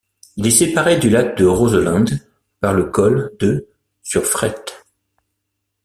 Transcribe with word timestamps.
Il 0.35 0.47
est 0.47 0.49
séparé 0.49 0.97
du 0.97 1.11
lac 1.11 1.37
de 1.37 1.45
Roselend 1.45 2.05
par 2.59 2.73
le 2.73 2.85
col 2.85 3.33
de 3.39 3.67
sur 4.01 4.25
Frêtes. 4.25 4.73